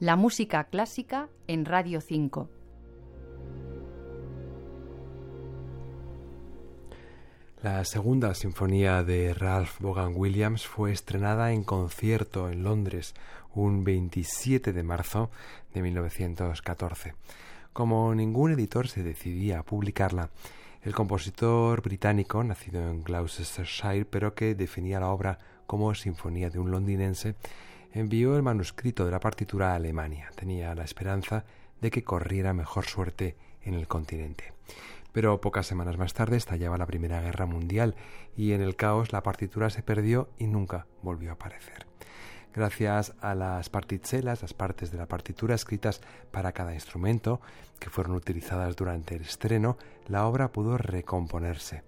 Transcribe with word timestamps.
La 0.00 0.14
música 0.14 0.62
clásica 0.62 1.28
en 1.48 1.64
Radio 1.64 2.00
5. 2.00 2.48
La 7.64 7.84
segunda 7.84 8.32
sinfonía 8.36 9.02
de 9.02 9.34
Ralph 9.34 9.80
Vaughan 9.80 10.12
Williams 10.14 10.64
fue 10.68 10.92
estrenada 10.92 11.50
en 11.50 11.64
concierto 11.64 12.48
en 12.48 12.62
Londres 12.62 13.14
un 13.52 13.82
27 13.82 14.72
de 14.72 14.82
marzo 14.84 15.32
de 15.74 15.82
1914. 15.82 17.14
Como 17.72 18.14
ningún 18.14 18.52
editor 18.52 18.86
se 18.86 19.02
decidía 19.02 19.58
a 19.58 19.64
publicarla, 19.64 20.30
el 20.82 20.94
compositor 20.94 21.82
británico, 21.82 22.44
nacido 22.44 22.88
en 22.88 23.02
Gloucestershire, 23.02 24.04
pero 24.04 24.36
que 24.36 24.54
definía 24.54 25.00
la 25.00 25.08
obra 25.08 25.40
como 25.66 25.92
sinfonía 25.96 26.50
de 26.50 26.60
un 26.60 26.70
londinense, 26.70 27.34
envió 27.92 28.36
el 28.36 28.42
manuscrito 28.42 29.04
de 29.04 29.10
la 29.10 29.20
partitura 29.20 29.72
a 29.72 29.76
Alemania. 29.76 30.30
Tenía 30.34 30.74
la 30.74 30.84
esperanza 30.84 31.44
de 31.80 31.90
que 31.90 32.04
corriera 32.04 32.52
mejor 32.52 32.86
suerte 32.86 33.36
en 33.62 33.74
el 33.74 33.86
continente. 33.86 34.52
Pero 35.12 35.40
pocas 35.40 35.66
semanas 35.66 35.96
más 35.96 36.14
tarde 36.14 36.36
estallaba 36.36 36.78
la 36.78 36.86
Primera 36.86 37.20
Guerra 37.20 37.46
Mundial 37.46 37.94
y 38.36 38.52
en 38.52 38.60
el 38.60 38.76
caos 38.76 39.12
la 39.12 39.22
partitura 39.22 39.70
se 39.70 39.82
perdió 39.82 40.28
y 40.38 40.46
nunca 40.46 40.86
volvió 41.02 41.30
a 41.30 41.34
aparecer. 41.34 41.86
Gracias 42.54 43.14
a 43.20 43.34
las 43.34 43.68
partitzelas, 43.68 44.42
las 44.42 44.54
partes 44.54 44.90
de 44.90 44.98
la 44.98 45.06
partitura 45.06 45.54
escritas 45.54 46.00
para 46.30 46.52
cada 46.52 46.74
instrumento, 46.74 47.40
que 47.78 47.90
fueron 47.90 48.14
utilizadas 48.14 48.74
durante 48.74 49.14
el 49.14 49.22
estreno, 49.22 49.78
la 50.08 50.26
obra 50.26 50.50
pudo 50.50 50.76
recomponerse. 50.78 51.82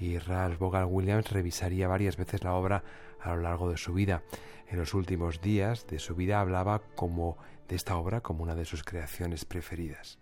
Y 0.00 0.18
Ralph 0.18 0.58
Vaughan 0.58 0.88
Williams 0.90 1.30
revisaría 1.30 1.86
varias 1.86 2.16
veces 2.16 2.42
la 2.42 2.54
obra 2.54 2.82
a 3.20 3.34
lo 3.34 3.42
largo 3.42 3.70
de 3.70 3.76
su 3.76 3.92
vida. 3.92 4.22
En 4.68 4.78
los 4.78 4.94
últimos 4.94 5.42
días 5.42 5.86
de 5.86 5.98
su 5.98 6.14
vida 6.14 6.40
hablaba 6.40 6.80
como 6.96 7.36
de 7.68 7.76
esta 7.76 7.96
obra 7.96 8.22
como 8.22 8.42
una 8.42 8.54
de 8.54 8.64
sus 8.64 8.82
creaciones 8.82 9.44
preferidas. 9.44 10.18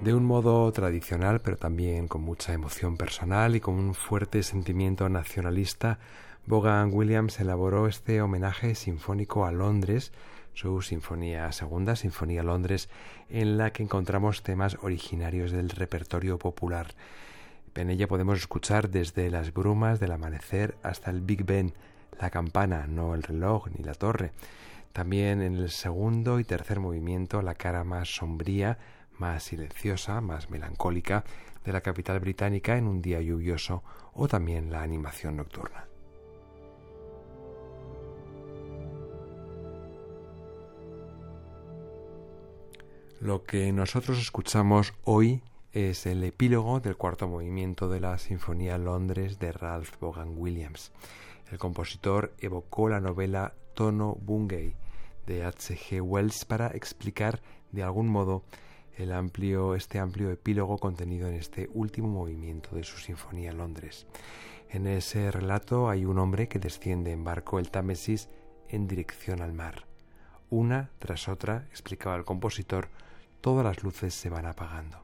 De 0.00 0.14
un 0.14 0.24
modo 0.24 0.70
tradicional, 0.72 1.40
pero 1.40 1.56
también 1.56 2.06
con 2.06 2.22
mucha 2.22 2.52
emoción 2.52 2.96
personal 2.96 3.56
y 3.56 3.60
con 3.60 3.74
un 3.74 3.94
fuerte 3.94 4.42
sentimiento 4.44 5.08
nacionalista, 5.08 5.98
Vaughan 6.46 6.90
Williams 6.92 7.40
elaboró 7.40 7.88
este 7.88 8.22
homenaje 8.22 8.76
sinfónico 8.76 9.46
a 9.46 9.52
Londres, 9.52 10.12
su 10.56 10.80
Sinfonía 10.80 11.52
Segunda, 11.52 11.96
Sinfonía 11.96 12.42
Londres, 12.42 12.88
en 13.28 13.58
la 13.58 13.72
que 13.74 13.82
encontramos 13.82 14.42
temas 14.42 14.78
originarios 14.80 15.50
del 15.52 15.68
repertorio 15.68 16.38
popular. 16.38 16.94
En 17.74 17.90
ella 17.90 18.08
podemos 18.08 18.38
escuchar 18.38 18.88
desde 18.88 19.30
las 19.30 19.52
brumas 19.52 20.00
del 20.00 20.12
amanecer 20.12 20.78
hasta 20.82 21.10
el 21.10 21.20
Big 21.20 21.44
Ben, 21.44 21.74
la 22.18 22.30
campana, 22.30 22.86
no 22.86 23.14
el 23.14 23.22
reloj 23.22 23.68
ni 23.76 23.84
la 23.84 23.92
torre. 23.92 24.32
También 24.94 25.42
en 25.42 25.56
el 25.56 25.68
segundo 25.70 26.40
y 26.40 26.44
tercer 26.44 26.80
movimiento 26.80 27.42
la 27.42 27.54
cara 27.54 27.84
más 27.84 28.16
sombría, 28.16 28.78
más 29.18 29.42
silenciosa, 29.42 30.22
más 30.22 30.48
melancólica 30.48 31.24
de 31.66 31.72
la 31.72 31.82
capital 31.82 32.18
británica 32.18 32.78
en 32.78 32.86
un 32.86 33.02
día 33.02 33.20
lluvioso 33.20 33.82
o 34.14 34.26
también 34.26 34.72
la 34.72 34.82
animación 34.82 35.36
nocturna. 35.36 35.84
Lo 43.20 43.44
que 43.44 43.72
nosotros 43.72 44.18
escuchamos 44.18 44.92
hoy 45.04 45.42
es 45.72 46.04
el 46.04 46.22
epílogo 46.22 46.80
del 46.80 46.98
cuarto 46.98 47.26
movimiento 47.26 47.88
de 47.88 47.98
la 47.98 48.18
Sinfonía 48.18 48.76
Londres 48.76 49.38
de 49.38 49.52
Ralph 49.52 49.98
Vaughan 49.98 50.34
Williams. 50.36 50.92
El 51.50 51.58
compositor 51.58 52.34
evocó 52.40 52.90
la 52.90 53.00
novela 53.00 53.54
Tono 53.72 54.18
Bungay 54.20 54.74
de 55.26 55.44
H. 55.44 55.76
G. 55.76 56.02
Wells 56.02 56.44
para 56.44 56.66
explicar 56.68 57.40
de 57.72 57.82
algún 57.82 58.08
modo 58.08 58.44
el 58.98 59.10
amplio, 59.12 59.74
este 59.74 59.98
amplio 59.98 60.30
epílogo 60.30 60.76
contenido 60.76 61.26
en 61.26 61.36
este 61.36 61.70
último 61.72 62.08
movimiento 62.08 62.76
de 62.76 62.84
su 62.84 62.98
Sinfonía 62.98 63.54
Londres. 63.54 64.06
En 64.68 64.86
ese 64.86 65.30
relato 65.30 65.88
hay 65.88 66.04
un 66.04 66.18
hombre 66.18 66.48
que 66.48 66.58
desciende 66.58 67.12
en 67.12 67.24
barco 67.24 67.58
el 67.58 67.70
Támesis 67.70 68.28
en 68.68 68.86
dirección 68.86 69.40
al 69.40 69.54
mar. 69.54 69.85
Una 70.50 70.90
tras 70.98 71.28
otra, 71.28 71.66
explicaba 71.70 72.16
el 72.16 72.24
compositor, 72.24 72.88
todas 73.40 73.64
las 73.64 73.82
luces 73.82 74.14
se 74.14 74.30
van 74.30 74.46
apagando. 74.46 75.02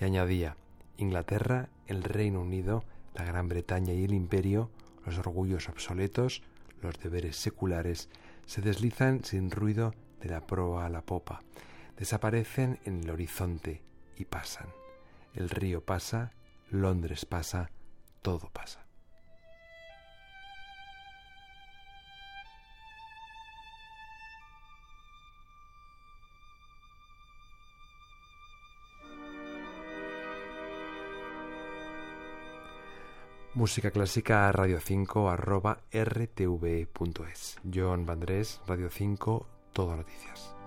Y 0.00 0.04
añadía, 0.04 0.56
Inglaterra, 0.96 1.68
el 1.86 2.04
Reino 2.04 2.40
Unido, 2.40 2.84
la 3.14 3.24
Gran 3.24 3.48
Bretaña 3.48 3.92
y 3.92 4.04
el 4.04 4.14
Imperio, 4.14 4.70
los 5.04 5.18
orgullos 5.18 5.68
obsoletos, 5.68 6.42
los 6.80 6.98
deberes 7.00 7.36
seculares, 7.36 8.08
se 8.46 8.60
deslizan 8.60 9.24
sin 9.24 9.50
ruido 9.50 9.94
de 10.20 10.28
la 10.28 10.46
proa 10.46 10.86
a 10.86 10.88
la 10.88 11.02
popa, 11.02 11.42
desaparecen 11.96 12.78
en 12.84 13.02
el 13.02 13.10
horizonte 13.10 13.82
y 14.16 14.24
pasan. 14.24 14.68
El 15.34 15.50
río 15.50 15.84
pasa, 15.84 16.32
Londres 16.70 17.24
pasa, 17.24 17.70
todo 18.22 18.48
pasa. 18.50 18.87
Música 33.58 33.90
clásica 33.90 34.52
radio 34.52 34.78
5 34.78 35.30
arroba 35.30 35.80
rtv.es. 35.92 37.58
John 37.74 38.06
Vandrés, 38.06 38.60
Radio 38.68 38.88
5, 38.88 39.48
Todo 39.72 39.96
Noticias. 39.96 40.57